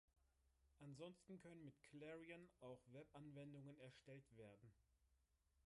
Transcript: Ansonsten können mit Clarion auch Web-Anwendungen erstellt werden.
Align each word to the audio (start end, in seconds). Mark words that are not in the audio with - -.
Ansonsten 0.79 1.37
können 1.39 1.63
mit 1.63 1.79
Clarion 1.83 2.49
auch 2.59 2.81
Web-Anwendungen 2.87 3.77
erstellt 3.77 4.25
werden. 4.35 4.73